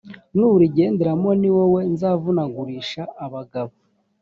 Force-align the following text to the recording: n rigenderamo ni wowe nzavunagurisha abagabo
n 0.37 0.39
rigenderamo 0.61 1.29
ni 1.39 1.49
wowe 1.55 1.81
nzavunagurisha 1.93 3.01
abagabo 3.25 3.73